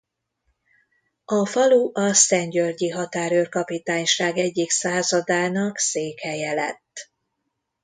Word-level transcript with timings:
A 1.25 1.45
falu 1.45 1.91
a 1.93 2.13
szentgyörgyi 2.13 2.89
határőr 2.89 3.49
kapitányság 3.49 4.37
egyik 4.37 4.69
századának 4.69 5.77
székhelye 5.77 6.53
lett. 6.53 7.11